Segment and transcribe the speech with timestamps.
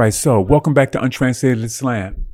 [0.00, 2.24] right, so welcome back to Untranslated Islam,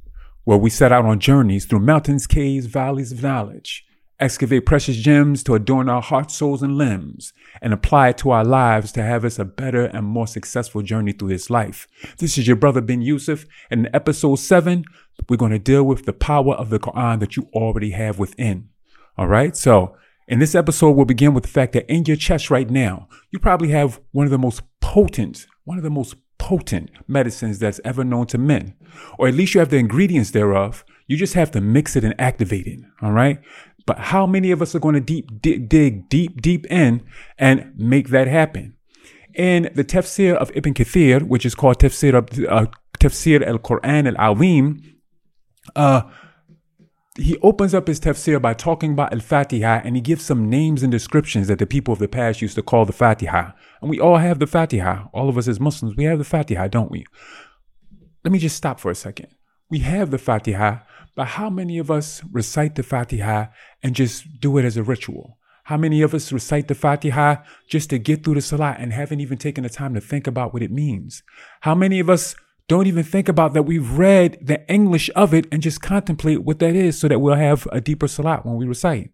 [0.45, 3.85] where we set out on journeys through mountains, caves, valleys of knowledge,
[4.21, 8.45] excavate precious gems to adorn our hearts, souls, and limbs, and apply it to our
[8.45, 11.89] lives to have us a better and more successful journey through this life.
[12.19, 14.85] This is your brother Ben Yusef, and in episode 7,
[15.29, 18.69] we're going to deal with the power of the Quran that you already have within.
[19.19, 19.97] All right, so
[20.29, 23.41] in this episode, we'll begin with the fact that in your chest right now, you
[23.41, 26.15] probably have one of the most potent, one of the most
[26.47, 28.75] potent medicines that's ever known to men,
[29.19, 30.85] or at least you have the ingredients thereof.
[31.09, 32.79] You just have to mix it and activate it.
[33.03, 33.39] All right.
[33.85, 37.03] But how many of us are going to deep dig, dig deep, deep in
[37.37, 38.77] and make that happen?
[39.35, 42.67] In the tafsir of Ibn Kathir, which is called tafsir uh,
[43.01, 44.65] tafsir al-Quran al-Azim,
[45.75, 46.03] uh,
[47.17, 50.93] he opens up his tafsir by talking about al-Fatiha and he gives some names and
[50.93, 53.53] descriptions that the people of the past used to call the Fatiha.
[53.81, 55.07] And we all have the Fatiha.
[55.13, 57.07] All of us as Muslims, we have the Fatiha, don't we?
[58.25, 59.29] Let me just stop for a second.
[59.71, 60.81] We have the Fatiha,
[61.15, 63.47] but how many of us recite the Fatiha
[63.83, 65.39] and just do it as a ritual?
[65.65, 67.37] How many of us recite the Fatiha
[67.69, 70.53] just to get through the Salah and haven't even taken the time to think about
[70.53, 71.23] what it means?
[71.63, 72.37] How many of us
[72.69, 76.59] don't even think about that we've read the English of it and just contemplate what
[76.59, 79.11] that is so that we'll have a deeper Salat when we recite?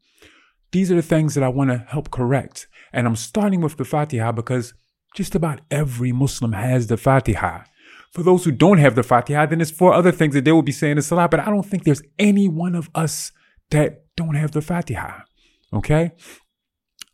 [0.71, 2.67] These are the things that I want to help correct.
[2.93, 4.73] And I'm starting with the Fatiha because
[5.15, 7.65] just about every Muslim has the Fatiha.
[8.13, 10.63] For those who don't have the Fatiha, then there's four other things that they will
[10.63, 13.33] be saying in Salah, but I don't think there's any one of us
[13.71, 15.21] that don't have the Fatiha.
[15.73, 16.13] Okay?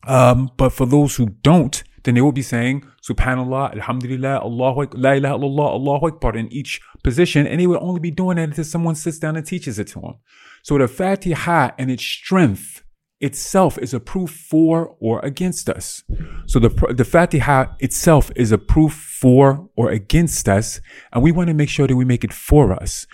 [0.07, 5.01] Um, but for those who don't, then they will be saying Subhanallah, Alhamdulillah, Allahu Akbar,
[5.01, 8.45] La ilaha illallah, Allahu Akbar in each position, and they will only be doing that
[8.45, 10.15] until someone sits down and teaches it to them.
[10.63, 12.83] So the Fatiha and its strength
[13.21, 16.05] itself is a proof for or against us.
[16.47, 20.81] So the, the Fatiha itself is a proof for or against us.
[21.13, 23.07] And we want to make sure that we make it for us.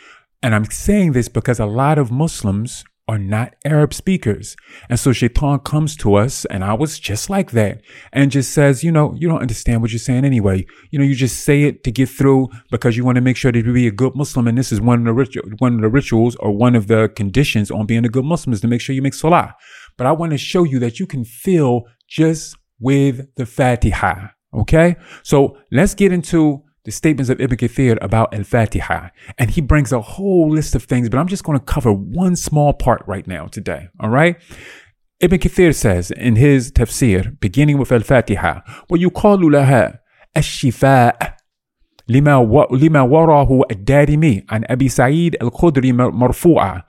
[0.42, 4.56] And I'm saying this because a lot of Muslims are not Arab speakers.
[4.88, 7.82] And so Shaitan comes to us, and I was just like that,
[8.12, 10.66] and just says, you know, you don't understand what you're saying anyway.
[10.90, 13.52] You know, you just say it to get through because you want to make sure
[13.52, 14.48] that you be a good Muslim.
[14.48, 17.70] And this is one of the one of the rituals or one of the conditions
[17.70, 19.54] on being a good Muslim is to make sure you make salah.
[19.96, 24.28] But I want to show you that you can feel just with the Fatiha.
[24.54, 24.96] Okay.
[25.22, 29.09] So let's get into the statements of Ibn Kathir about Al-Fatiha.
[29.37, 32.35] And he brings a whole list of things, but I'm just going to cover one
[32.35, 33.89] small part right now today.
[33.99, 34.37] All right.
[35.19, 39.99] Ibn Kathir says in his tafsir, beginning with Al-Fatiha, ويقال لها
[40.37, 41.37] الشفاء
[42.07, 46.83] لما لما وراه الدارمي عن أبي سعيد الخدري مرفوعة.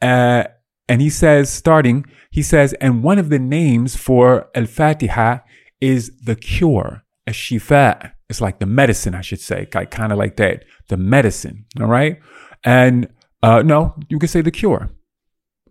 [0.00, 0.44] Uh,
[0.88, 5.40] and he says, starting, he says, and one of the names for Al-Fatiha
[5.80, 8.12] is the cure, Ash-Shifa.
[8.31, 10.65] it's like the medicine, I should say, like, kind of like that.
[10.87, 12.19] The medicine, all right?
[12.63, 13.07] And
[13.43, 14.89] uh, no, you could say the cure.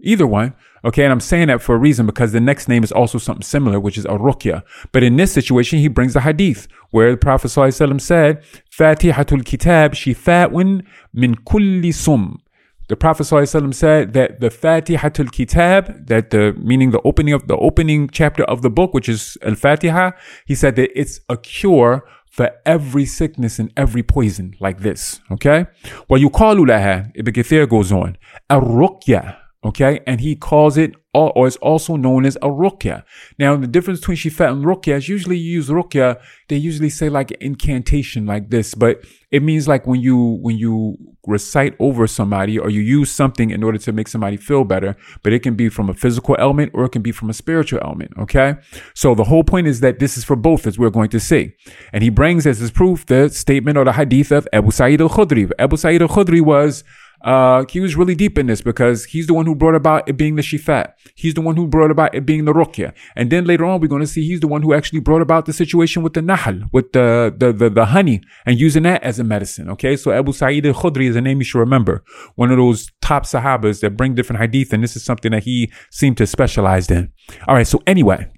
[0.00, 0.54] Either one.
[0.82, 3.42] Okay, and I'm saying that for a reason because the next name is also something
[3.42, 4.62] similar, which is Ar-Ruqya.
[4.92, 9.92] But in this situation, he brings the hadith where the Prophet ﷺ said, Fatihatul Kitab
[9.92, 12.40] shifa'un min kulli sum.
[12.88, 17.56] The Prophet ﷺ said that the Fatihatul Kitab, that the meaning the opening of the
[17.58, 20.12] opening chapter of the book, which is Al Fatiha,
[20.46, 25.20] he said that it's a cure for every sickness and every poison like this.
[25.30, 25.66] Okay?
[26.08, 28.16] Well, you call laha, Ibn Kathir goes on,
[28.48, 29.36] a ruqya.
[29.62, 30.00] Okay?
[30.06, 33.02] And he calls it, or it's also known as a ruqya.
[33.38, 36.18] Now, the difference between shifa and ruqya is usually you use ruqya,
[36.48, 40.96] they usually say like incantation like this, but it means like when you, when you
[41.26, 45.32] recite over somebody or you use something in order to make somebody feel better, but
[45.32, 48.12] it can be from a physical element or it can be from a spiritual element.
[48.18, 48.54] Okay.
[48.94, 51.54] So the whole point is that this is for both, as we're going to see.
[51.92, 55.50] And he brings as his proof the statement or the hadith of Abu Sa'id al-Khudri.
[55.58, 56.84] Abu Sa'id al-Khudri was
[57.22, 60.16] uh, he was really deep in this because he's the one who brought about it
[60.16, 60.92] being the shifat.
[61.14, 62.94] He's the one who brought about it being the ruqya.
[63.14, 65.46] And then later on, we're going to see he's the one who actually brought about
[65.46, 69.18] the situation with the nahl, with the, the, the, the honey and using that as
[69.18, 69.68] a medicine.
[69.70, 69.96] Okay.
[69.96, 72.02] So Abu Sa'id al-Khudri is a name you should remember.
[72.36, 74.72] One of those top sahabas that bring different hadith.
[74.72, 77.12] And this is something that he seemed to specialize in.
[77.46, 77.66] All right.
[77.66, 78.32] So anyway,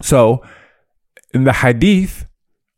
[0.00, 0.42] so
[1.34, 2.26] in the hadith,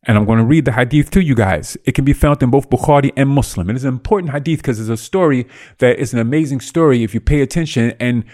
[0.07, 1.77] and I'm going to read the hadith to you guys.
[1.85, 3.71] It can be found in both Bukhari and Muslim.
[3.71, 5.47] It is an important hadith because it's a story
[5.79, 7.95] that is an amazing story if you pay attention.
[7.99, 8.25] And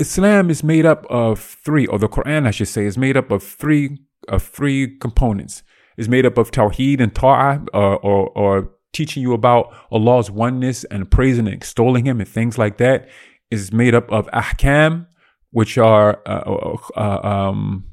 [0.00, 3.30] Islam is made up of three, or the Quran, I should say, is made up
[3.30, 3.98] of three
[4.28, 5.62] of three components.
[5.96, 10.84] It's made up of Tawheed and Ta'ah, or, or, or teaching you about Allah's oneness
[10.84, 13.08] and praising and extolling Him and things like that.
[13.50, 15.06] Is made up of Ahkam,
[15.50, 17.84] which are uh, uh, uh um,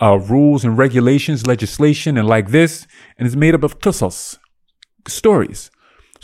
[0.00, 2.86] uh, rules and regulations, legislation, and like this.
[3.18, 4.38] And it's made up of qisas,
[5.06, 5.70] stories.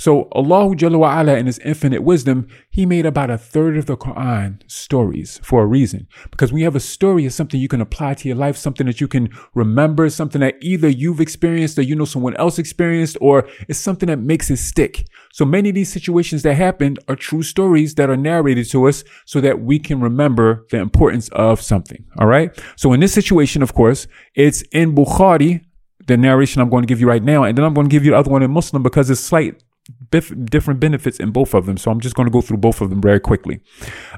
[0.01, 3.99] So Allah Jalla wa'ala in his infinite wisdom, he made about a third of the
[3.99, 6.09] Quran stories for a reason.
[6.31, 9.03] Because you have a story, it's something you can apply to your life, something that
[9.03, 13.47] you can remember, something that either you've experienced or you know someone else experienced, or
[13.69, 15.07] it's something that makes it stick.
[15.35, 19.05] So many of these situations that happened are true stories that are narrated to us
[19.27, 22.07] so that we can remember the importance of something.
[22.19, 22.59] All right.
[22.75, 25.63] So in this situation, of course, it's in Bukhari,
[26.07, 28.07] the narration I'm going to give you right now, and then I'm going to give
[28.07, 29.63] you the other one in Muslim because it's slight
[30.12, 31.78] bif- different benefits in both of them.
[31.78, 33.62] So I'm just going to go through both of them very quickly.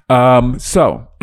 [0.09, 1.07] Um, so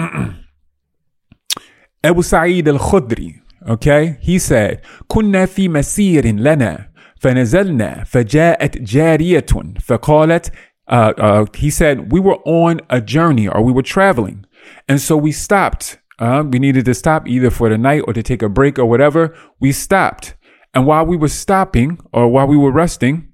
[2.05, 6.89] Abu Sa'id al-Khudri, okay, he said, كنا في مسير لنا
[7.21, 9.47] فنزلنا فجاءت جارية
[9.81, 10.53] فقالت
[10.87, 14.45] uh, uh, he said we were on a journey or we were traveling
[14.87, 18.23] and so we stopped uh, we needed to stop either for the night or to
[18.23, 20.35] take a break or whatever we stopped
[20.75, 23.27] and while we were stopping or while we were resting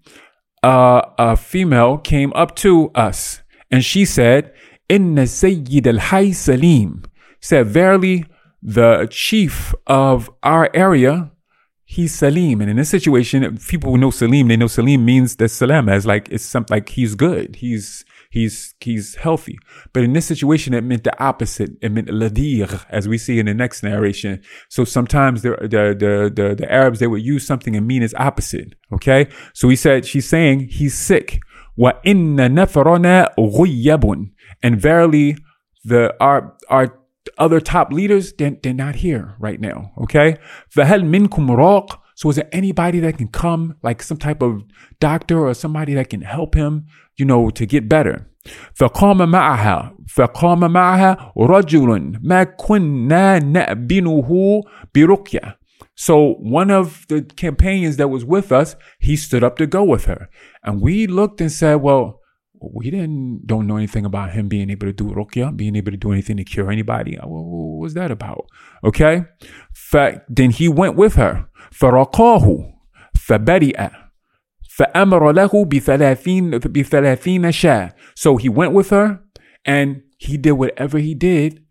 [0.65, 4.51] uh, a female came up to us and she said,
[4.89, 7.03] Inna Sayyid al Hay Salim
[7.39, 8.25] said, Verily,
[8.63, 11.31] the chief of our area,
[11.83, 12.61] he's Salim.
[12.61, 16.07] And in this situation, people who know Salim, they know Salim means that Salam as
[16.07, 17.57] like it's something like he's good.
[17.57, 18.03] He's
[18.34, 19.58] he's he's healthy.
[19.92, 21.70] But in this situation, it meant the opposite.
[21.82, 24.42] It meant ladir, as we see in the next narration.
[24.68, 28.14] So sometimes the the the the, the Arabs they would use something and mean its
[28.14, 28.74] opposite.
[28.92, 31.40] Okay, so he said she's saying he's sick.
[31.76, 33.28] Wa inna nafarana
[34.62, 35.36] and verily
[35.84, 36.98] the our our
[37.38, 39.92] other top leaders they're, they're not here right now.
[40.02, 40.36] Okay,
[40.68, 44.62] فهل منكم راق so is there anybody that can come, like some type of
[45.00, 46.84] doctor or somebody that can help him,
[47.16, 48.26] you know, to get better?
[48.74, 54.62] فقام معها فقام معها رجل ما كنا نأبنه
[54.94, 55.60] برقية
[55.94, 60.06] so one of the companions that was with us, he stood up to go with
[60.06, 60.30] her.
[60.62, 62.20] And we looked and said, well,
[62.58, 65.98] we didn't don't know anything about him being able to do ruqya, being able to
[65.98, 67.16] do anything to cure anybody.
[67.16, 68.46] What was that about?
[68.82, 69.24] Okay.
[69.74, 71.46] Fact, then he went with her.
[71.70, 72.72] فرقاه
[73.14, 73.90] فبرئ
[74.74, 77.92] فأمر له بثلاثين بثلاثين شاة.
[78.14, 79.20] So he went with her
[79.64, 81.62] and he did whatever he did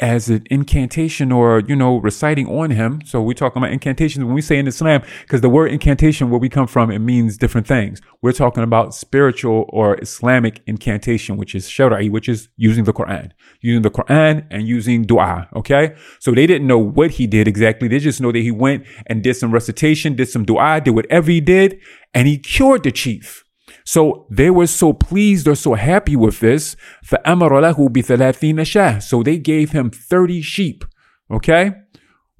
[0.00, 3.00] as an incantation or, you know, reciting on him.
[3.04, 6.40] So we're talking about incantations when we say in Islam, because the word incantation, where
[6.40, 8.00] we come from, it means different things.
[8.22, 13.30] We're talking about spiritual or Islamic incantation, which is shara'i, which is using the Quran,
[13.60, 15.48] using the Quran and using dua.
[15.54, 15.94] Okay.
[16.18, 17.88] So they didn't know what he did exactly.
[17.88, 21.30] They just know that he went and did some recitation, did some dua, did whatever
[21.30, 21.78] he did,
[22.14, 23.44] and he cured the chief.
[23.89, 26.75] So they were so pleased or so happy with this.
[27.05, 30.85] فَأَمَرَ لَهُ بِثَلَاثِينَ شَهْ So they gave him 30 sheep.
[31.31, 31.71] Okay?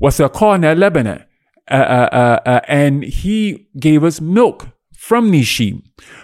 [0.01, 1.25] وَسَقَانَا لَبَنًا
[1.71, 5.83] uh, uh, uh, uh, and he gave us milk from these sheep.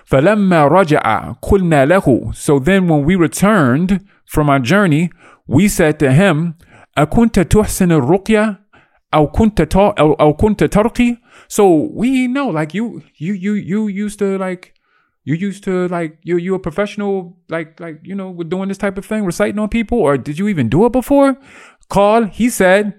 [0.09, 5.11] فَلَمَّا رَجَعَ قُلْنَا لَهُ So then when we returned from our journey,
[5.47, 6.55] we said to him,
[6.97, 8.61] أَكُنْتَ تُحْسِنُ الرُّقْيَةِ
[9.13, 11.17] أو كنت أو, أو كنت ترقي
[11.49, 14.73] so we know like you you you you used to like
[15.25, 18.77] you used to like you you a professional like like you know with doing this
[18.77, 21.37] type of thing reciting on people or did you even do it before
[21.89, 22.93] call he said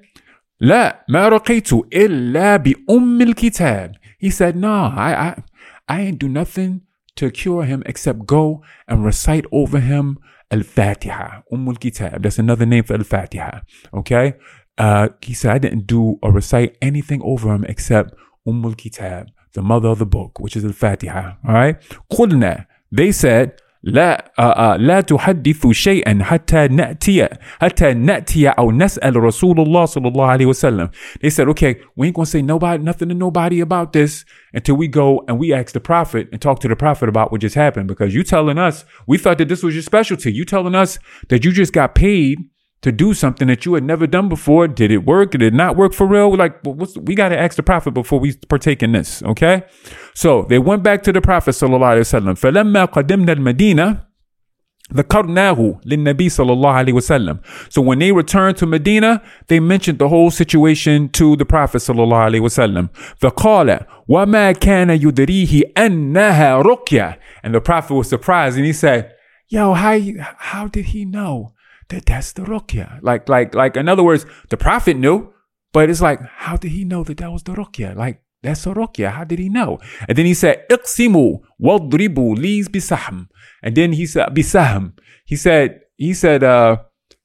[0.60, 5.42] لا ما رقيت إلا بأم الكتاب he said no I I
[5.88, 6.82] I ain't do nothing
[7.16, 10.18] to cure him except go and recite over him
[10.52, 13.62] Al-Fatiha Umm al-Kitab that's another name for Al-Fatiha
[13.92, 14.34] okay
[14.78, 18.14] uh, he said I didn't do or recite anything over him except
[18.46, 21.32] Umm al-Kitab the mother of the book, which is Al-Fatiha.
[21.46, 21.76] All right.
[22.10, 23.52] قلنا, they said,
[23.84, 27.28] لا uh, uh, لا تحدثوا شيئا حتى نأتي
[27.60, 30.90] حتى نأتي أو نسأل رسول الله صلى الله عليه وسلم.
[31.20, 34.24] They said, okay, we ain't gonna say nobody, nothing to nobody about this
[34.54, 37.40] until we go and we ask the prophet and talk to the prophet about what
[37.40, 37.88] just happened.
[37.88, 40.32] Because you telling us, we thought that this was your specialty.
[40.32, 40.98] You telling us
[41.28, 42.38] that you just got paid
[42.82, 44.66] to do something that you had never done before.
[44.66, 45.30] Did it work?
[45.30, 46.36] Did it not work for real?
[46.36, 49.62] Like, we got to ask the Prophet before we partake in this, okay?
[50.14, 52.34] So they went back to the Prophet sallallahu alaihi wasallam.
[52.34, 54.12] فلما قدمنا المدينة
[54.94, 57.38] ذكرناه للنبي صلى الله عليه وسلم.
[57.70, 62.02] So when they returned to Medina, they mentioned the whole situation to the Prophet صلى
[62.02, 62.88] الله عليه وسلم.
[63.20, 67.16] فقال وما كان يدريه أنها رقية.
[67.44, 69.14] And the Prophet was surprised and he said,
[69.48, 69.98] Yo, how,
[70.38, 71.52] how did he know?
[71.89, 72.99] that that's the ruqya.
[73.01, 75.33] Like, like, like, in other words, the prophet knew,
[75.73, 77.95] but it's like, how did he know that that was the ruqya?
[77.95, 79.11] Like, that's a ruqya.
[79.11, 79.79] How did he know?
[80.07, 83.27] And then he said, iqsimu wadribu lees bisahm.
[83.63, 84.93] And then he said, bisahm.
[85.25, 86.77] He said, he said, uh,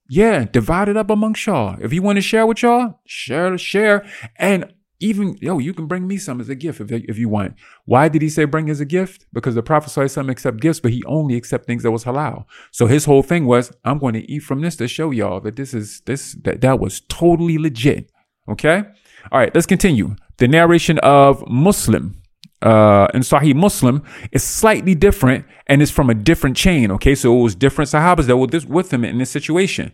[0.08, 1.76] yeah, divide it up amongst y'all.
[1.80, 4.04] If you want to share with y'all, share, share.
[4.36, 4.72] And
[5.02, 7.54] even yo, you can bring me some as a gift if, if you want.
[7.84, 9.26] Why did he say bring as a gift?
[9.32, 12.44] Because the Prophet some accept gifts, but he only accept things that was halal.
[12.70, 15.56] So his whole thing was, I'm going to eat from this to show y'all that
[15.56, 18.10] this is this that that was totally legit.
[18.48, 18.82] Okay.
[19.30, 20.16] All right, let's continue.
[20.38, 22.22] The narration of Muslim
[22.62, 26.90] uh, Sahih Muslim is slightly different and it's from a different chain.
[26.92, 29.92] Okay, so it was different Sahabas that were this, with him in this situation.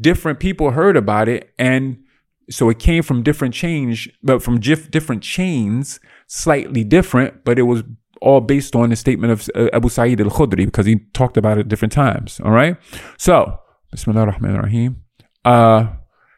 [0.00, 2.04] Different people heard about it, and
[2.50, 7.62] so it came from different change, but from dif- different chains, slightly different, but it
[7.62, 7.82] was
[8.20, 11.58] all based on the statement of uh, Abu Sa'id al Khudri because he talked about
[11.58, 12.40] it different times.
[12.44, 12.76] All right,
[13.16, 15.02] so Bismillah ar-Rahman ar-Rahim.
[15.44, 15.88] Uh,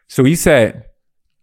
[0.07, 0.85] so he said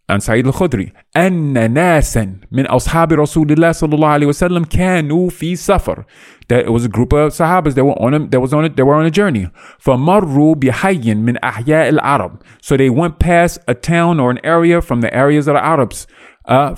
[0.09, 5.55] عن سعيد الخدري أن ناسا من أصحاب رسول الله صلى الله عليه وسلم كانوا في
[5.55, 6.05] سفر.
[6.49, 8.69] That it was a group of sahabas that were on a, that was on a,
[8.69, 9.47] they were on a journey.
[9.79, 12.31] فمروا بحي من أحياء العرب.
[12.61, 16.07] So they went past a town or an area from the areas of the Arabs.
[16.45, 16.73] Uh,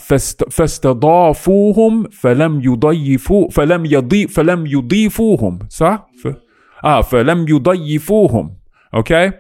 [0.50, 5.60] فاستضافوهم فلم يضيفوا فلم يضيف فلم يضيفوهم.
[5.70, 6.28] صح؟ ف,
[6.86, 8.56] آه فلم يضيفوهم.
[8.94, 9.32] Okay?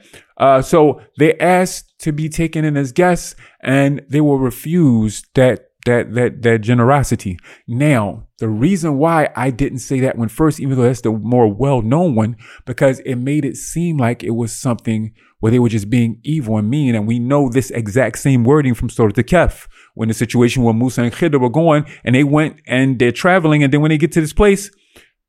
[0.41, 5.67] Uh, so they asked to be taken in as guests and they were refused that
[5.85, 7.39] that that that generosity.
[7.67, 11.47] Now, the reason why I didn't say that one first, even though that's the more
[11.51, 15.89] well-known one, because it made it seem like it was something where they were just
[15.89, 16.93] being evil and mean.
[16.93, 21.01] And we know this exact same wording from Surah Al-Kahf, when the situation where Musa
[21.03, 23.63] and Khidr were going and they went and they're traveling.
[23.63, 24.71] And then when they get to this place,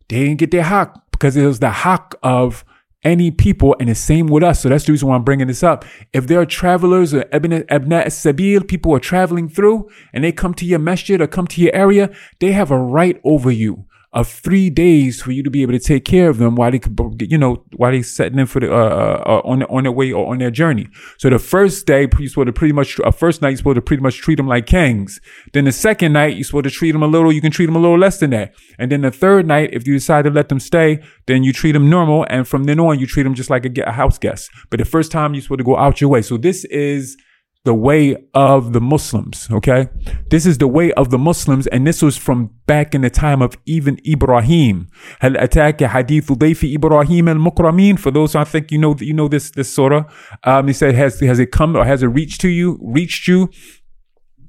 [0.08, 2.64] they didn't get their haq because it was the haq of
[3.04, 4.60] any people, and the same with us.
[4.60, 5.84] So that's the reason why I'm bringing this up.
[6.12, 10.64] If there are travelers or abna sabil, people are traveling through, and they come to
[10.64, 14.68] your masjid or come to your area, they have a right over you of three
[14.68, 16.98] days for you to be able to take care of them while they could,
[17.30, 20.12] you know, while they setting in for the, uh, uh, uh, on, on their way
[20.12, 20.86] or on their journey.
[21.16, 23.82] So the first day, you're supposed to pretty much, uh, first night, you're supposed to
[23.82, 25.18] pretty much treat them like kings.
[25.54, 27.76] Then the second night, you're supposed to treat them a little, you can treat them
[27.76, 28.54] a little less than that.
[28.78, 31.72] And then the third night, if you decide to let them stay, then you treat
[31.72, 32.26] them normal.
[32.28, 34.50] And from then on, you treat them just like a, a house guest.
[34.68, 36.20] But the first time, you're supposed to go out your way.
[36.20, 37.16] So this is,
[37.64, 39.48] the way of the Muslims.
[39.50, 39.88] Okay.
[40.30, 41.66] This is the way of the Muslims.
[41.68, 44.88] And this was from back in the time of even Ibrahim.
[45.20, 47.98] Hal ataka hadithu dayfi Ibrahim al mukramin.
[47.98, 50.04] For those I think you know, you know this, this surah.
[50.42, 53.48] Um, he said, has, has it come or has it reached to you, reached you?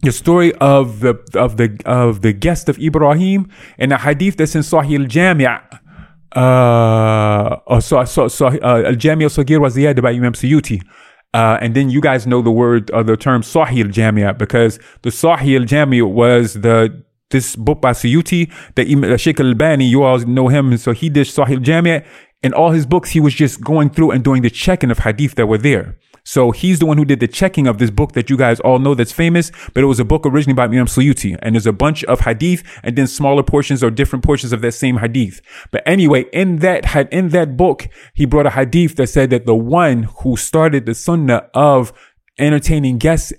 [0.01, 4.53] the story of the of the of the guest of Ibrahim and the hadith that's
[4.53, 5.47] in Sahih al-Jami'
[6.35, 10.81] uh, so, so, so, uh, al Jamia Sagir was the by Imam Suyuti
[11.33, 15.09] uh, and then you guys know the word, uh, the term Sahih Jamia because the
[15.09, 20.47] Sahih Jamia was the this book by Suyuti that uh, Sheikh Al-Albani, you all know
[20.47, 20.77] him.
[20.77, 22.05] So he did Sahih Jamia.
[22.43, 25.35] In all his books, he was just going through and doing the checking of hadith
[25.35, 25.97] that were there.
[26.25, 28.79] So he's the one who did the checking of this book that you guys all
[28.79, 31.37] know that's famous, but it was a book originally by Imam Suyuti.
[31.41, 34.71] And there's a bunch of hadith and then smaller portions or different portions of that
[34.73, 35.41] same hadith.
[35.71, 39.55] But anyway, in that, in that book, he brought a hadith that said that the
[39.55, 41.91] one who started the sunnah of
[42.39, 43.33] entertaining guests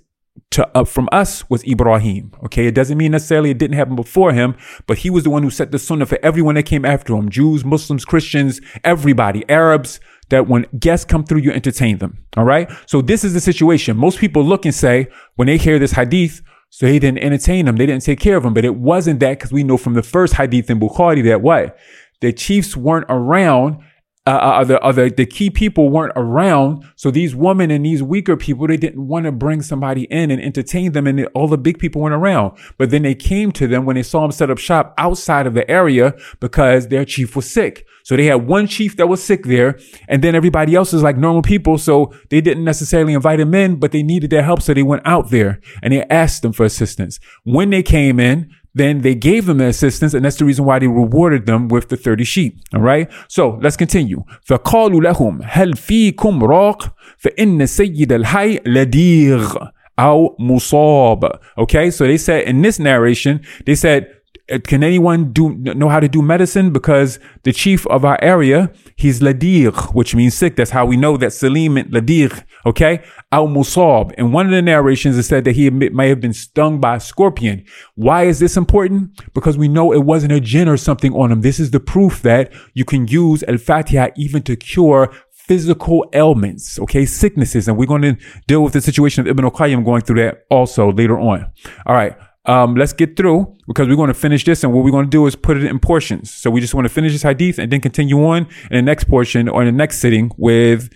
[0.50, 2.32] to up uh, from us was Ibrahim.
[2.44, 5.42] Okay, it doesn't mean necessarily it didn't happen before him, but he was the one
[5.42, 10.00] who set the sunnah for everyone that came after him: Jews, Muslims, Christians, everybody, Arabs
[10.30, 12.24] that when guests come through, you entertain them.
[12.36, 12.70] All right.
[12.86, 13.96] So this is the situation.
[13.96, 17.76] Most people look and say, when they hear this hadith, so he didn't entertain them.
[17.76, 18.52] They didn't take care of them.
[18.52, 21.78] But it wasn't that because we know from the first hadith in Bukhari that what?
[22.20, 23.78] The chiefs weren't around
[24.26, 26.82] uh, uh, the, the, the key people weren't around.
[26.96, 30.40] So these women and these weaker people, they didn't want to bring somebody in and
[30.40, 31.06] entertain them.
[31.06, 32.56] And all the big people weren't around.
[32.78, 35.52] But then they came to them when they saw them set up shop outside of
[35.52, 37.86] the area because their chief was sick.
[38.02, 39.78] So they had one chief that was sick there.
[40.08, 41.76] And then everybody else is like normal people.
[41.76, 44.62] So they didn't necessarily invite him in, but they needed their help.
[44.62, 47.20] So they went out there and they asked them for assistance.
[47.44, 50.79] When they came in, then they gave them the assistance, and that's the reason why
[50.79, 52.59] they rewarded them with the 30 sheep.
[52.73, 53.11] All right.
[53.27, 54.23] So let's continue.
[54.45, 59.55] فقالوا لهم هل فيكم راق فإن سيد الحي لديغ
[59.99, 61.31] أو مصاب.
[61.57, 61.89] Okay.
[61.89, 64.12] So they said in this narration, they said, uh,
[64.52, 66.70] uh, can anyone do know how to do medicine?
[66.70, 70.56] Because the chief of our area, he's ladir, which means sick.
[70.56, 72.44] That's how we know that Salim meant ladir.
[72.66, 74.12] Okay, al musab.
[74.18, 77.00] In one of the narrations, it said that he may have been stung by a
[77.00, 77.64] scorpion.
[77.94, 79.18] Why is this important?
[79.32, 81.40] Because we know it wasn't a jinn or something on him.
[81.40, 86.78] This is the proof that you can use al fatiha even to cure physical ailments,
[86.78, 87.68] okay, sicknesses.
[87.68, 90.92] And we're going to deal with the situation of Ibn al-Qayyim going through that also
[90.92, 91.50] later on.
[91.86, 92.16] All right.
[92.45, 95.09] Um, let's get through because we're going to finish this and what we're going to
[95.09, 96.31] do is put it in portions.
[96.31, 99.03] So we just want to finish this hadith and then continue on in the next
[99.03, 100.89] portion or in the next sitting with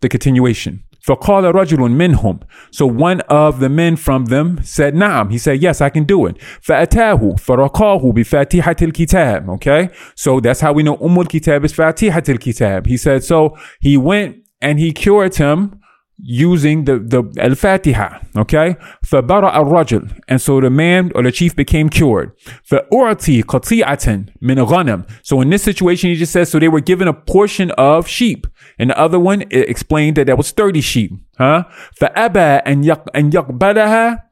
[0.00, 0.82] the continuation.
[1.06, 2.40] فقال رجل منهم.
[2.72, 5.30] So one of the men from them said, نعم.
[5.30, 6.38] He said, yes, I can do it.
[6.62, 9.48] فأتاه فرقاه بفاتحة الكتاب.
[9.56, 9.90] Okay.
[10.16, 12.86] So that's how we know أم الكتاب is فاتحة الكتاب.
[12.88, 15.78] He said, so he went and he cured him
[16.20, 18.76] using the, the al-fatiha, okay?
[19.04, 22.32] فَبَرَأَ الرَّجُلُ And so the man or the chief became cured.
[22.70, 27.08] فَأُعْتِي قَطِيعَةً مِنْ غَنَمٍ So in this situation, he just says, so they were given
[27.08, 28.46] a portion of sheep.
[28.78, 31.64] And the other one, it explained that there was 30 sheep, huh?
[32.00, 34.22] فَأَبَى أَنْ يَقْبَلَهَا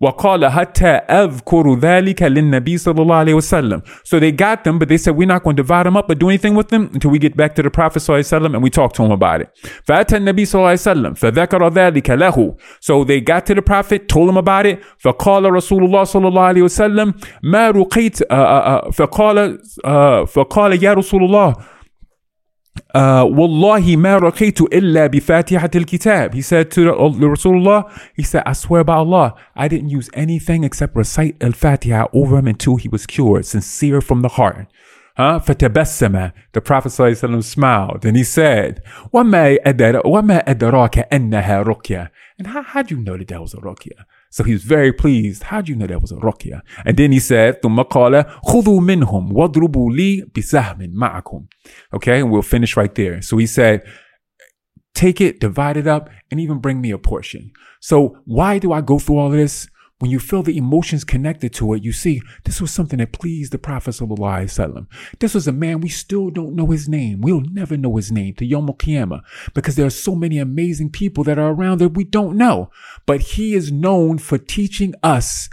[0.00, 3.82] وقال حتى أذكر ذلك للنبي صلى الله عليه وسلم.
[4.04, 6.14] So they got them, but they said, we're not going to divide them up or
[6.14, 8.54] do anything with them until we get back to the Prophet صلى الله عليه وسلم
[8.54, 9.48] and we talk to him about it.
[9.88, 12.56] فأتى النبي صلى الله عليه وسلم فذكر ذلك له.
[12.80, 14.78] So they got to the Prophet, told him about it.
[14.98, 18.18] فقال رسول الله صلى الله عليه وسلم ما رقيت
[18.92, 19.58] فقال
[20.26, 21.54] فقال يا رسول الله
[22.94, 26.34] uh, Wallahi ma raqitu illa bi fatihatil kitab.
[26.34, 30.08] He said to the, the Rasulullah, he said, I swear by Allah, I didn't use
[30.14, 34.68] anything except recite al-Fatiha over him until he was cured, sincere from the heart.
[35.16, 35.40] Huh?
[35.40, 38.82] فَتَبَسَّمَ The Prophet ﷺ smiled and he said,
[39.12, 44.04] وَمَا أَدَرَاكَ أَنَّهَا رُقْيَةٌ And how, how'd you know that that was a ruqya?
[44.32, 45.44] So he was very pleased.
[45.44, 46.60] How'd you know that was a ruqya?
[46.84, 51.46] And then he said, ثُمَّ قَالَ خُذُوا مِنْهُمْ وَاضْرُبُوا لِي بِسَهْمٍ مَعَكُمْ
[51.94, 53.22] Okay, and we'll finish right there.
[53.22, 53.82] So he said,
[54.94, 57.52] take it, divide it up, and even bring me a portion.
[57.80, 59.68] So why do I go through all of this?
[59.99, 63.53] When you feel the emotions connected to it, you see this was something that pleased
[63.53, 63.95] the Prophet.
[65.19, 67.21] This was a man we still don't know his name.
[67.21, 69.21] We'll never know his name to Yom Qiyamah
[69.53, 72.69] because there are so many amazing people that are around that we don't know.
[73.05, 75.47] But he is known for teaching us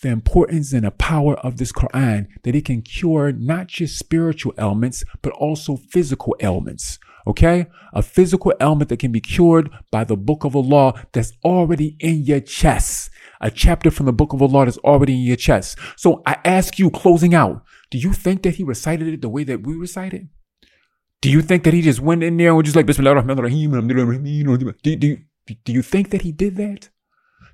[0.00, 4.52] the importance and the power of this Quran that it can cure not just spiritual
[4.58, 6.98] ailments, but also physical ailments.
[7.26, 7.66] Okay?
[7.92, 12.22] A physical ailment that can be cured by the book of Allah that's already in
[12.22, 13.10] your chest
[13.42, 15.76] a chapter from the book of Allah is already in your chest.
[15.96, 19.44] So I ask you, closing out, do you think that he recited it the way
[19.44, 20.28] that we recite it?
[21.20, 23.38] Do you think that he just went in there and was just like, Bismillah ar-Rahman
[23.38, 25.16] ar-Rahim, do, do,
[25.64, 26.88] do you think that he did that?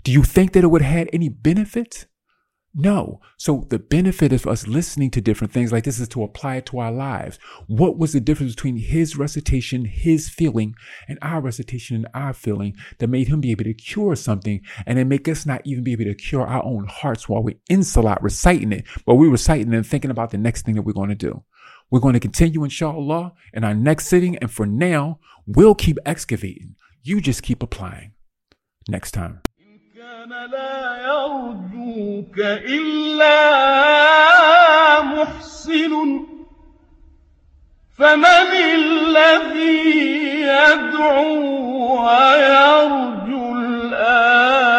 [0.04, 2.07] Do you think that it would have had any benefit?
[2.74, 3.20] No.
[3.37, 6.66] So the benefit of us listening to different things like this is to apply it
[6.66, 7.38] to our lives.
[7.66, 10.74] What was the difference between his recitation, his feeling,
[11.09, 14.98] and our recitation and our feeling that made him be able to cure something and
[14.98, 17.83] then make us not even be able to cure our own hearts while we're in
[17.83, 21.09] Salat reciting it, but we're reciting and thinking about the next thing that we're going
[21.09, 21.42] to do.
[21.90, 24.37] We're going to continue, inshallah, in our next sitting.
[24.37, 26.76] And for now, we'll keep excavating.
[27.02, 28.12] You just keep applying.
[28.88, 29.40] Next time.
[30.18, 33.33] كان لا يرجوك إلا
[35.02, 35.92] محسن.
[37.98, 40.00] فمن الذي
[40.40, 41.38] يدعو
[42.07, 44.77] ويرجو الآخر